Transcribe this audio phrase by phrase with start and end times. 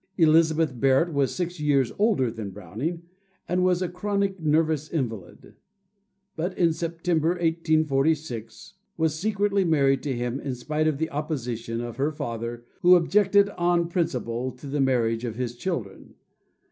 [0.17, 3.03] Elizabeth Barrett was six years older than Browning,
[3.47, 5.53] and was a chronic nervous invalid;
[6.35, 11.97] but in September, 1846, was secretly married to him in spite of the opposition of
[11.97, 16.15] her father, who objected on principle to the marriage of his children.